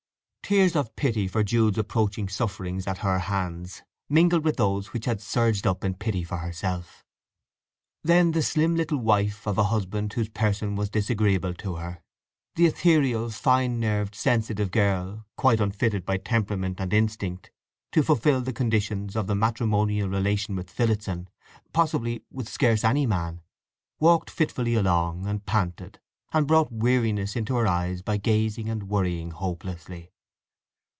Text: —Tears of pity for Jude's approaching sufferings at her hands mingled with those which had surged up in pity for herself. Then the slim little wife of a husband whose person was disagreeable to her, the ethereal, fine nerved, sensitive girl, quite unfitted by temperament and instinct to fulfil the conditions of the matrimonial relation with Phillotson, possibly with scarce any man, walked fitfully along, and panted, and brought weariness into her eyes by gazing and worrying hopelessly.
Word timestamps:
—Tears 0.51 0.75
of 0.75 0.93
pity 0.97 1.29
for 1.29 1.45
Jude's 1.45 1.77
approaching 1.77 2.27
sufferings 2.27 2.85
at 2.85 2.97
her 2.97 3.19
hands 3.19 3.83
mingled 4.09 4.43
with 4.43 4.57
those 4.57 4.91
which 4.91 5.05
had 5.05 5.21
surged 5.21 5.65
up 5.65 5.85
in 5.85 5.93
pity 5.93 6.25
for 6.25 6.39
herself. 6.39 7.05
Then 8.03 8.31
the 8.31 8.41
slim 8.43 8.75
little 8.75 8.97
wife 8.97 9.47
of 9.47 9.57
a 9.57 9.63
husband 9.71 10.11
whose 10.11 10.27
person 10.27 10.75
was 10.75 10.89
disagreeable 10.89 11.53
to 11.53 11.75
her, 11.75 12.01
the 12.55 12.65
ethereal, 12.65 13.29
fine 13.29 13.79
nerved, 13.79 14.13
sensitive 14.13 14.71
girl, 14.71 15.25
quite 15.37 15.61
unfitted 15.61 16.05
by 16.05 16.17
temperament 16.17 16.81
and 16.81 16.91
instinct 16.93 17.49
to 17.93 18.03
fulfil 18.03 18.41
the 18.41 18.51
conditions 18.51 19.15
of 19.15 19.27
the 19.27 19.35
matrimonial 19.35 20.09
relation 20.09 20.57
with 20.57 20.69
Phillotson, 20.69 21.29
possibly 21.71 22.25
with 22.29 22.49
scarce 22.49 22.83
any 22.83 23.05
man, 23.05 23.39
walked 24.01 24.29
fitfully 24.29 24.73
along, 24.75 25.25
and 25.27 25.45
panted, 25.45 26.01
and 26.33 26.45
brought 26.45 26.69
weariness 26.73 27.37
into 27.37 27.55
her 27.55 27.67
eyes 27.67 28.01
by 28.01 28.17
gazing 28.17 28.67
and 28.69 28.89
worrying 28.89 29.31
hopelessly. 29.31 30.09